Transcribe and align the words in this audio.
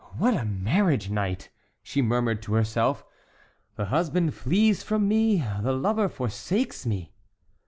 "What 0.17 0.33
a 0.35 0.43
marriage 0.43 1.11
night!" 1.11 1.51
she 1.83 2.01
murmured 2.01 2.41
to 2.41 2.55
herself; 2.55 3.05
"the 3.75 3.85
husband 3.85 4.33
flees 4.33 4.81
from 4.81 5.07
me—the 5.07 5.73
lover 5.73 6.09
forsakes 6.09 6.87
me!" 6.87 7.13